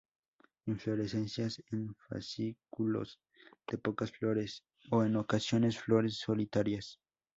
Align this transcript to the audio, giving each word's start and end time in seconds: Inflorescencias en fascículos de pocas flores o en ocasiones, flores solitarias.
Inflorescencias 0.65 1.61
en 1.69 1.93
fascículos 2.09 3.19
de 3.67 3.77
pocas 3.77 4.11
flores 4.11 4.65
o 4.89 5.03
en 5.03 5.15
ocasiones, 5.15 5.77
flores 5.79 6.17
solitarias. 6.17 6.99